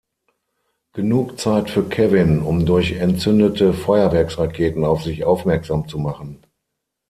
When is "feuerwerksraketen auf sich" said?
3.71-5.25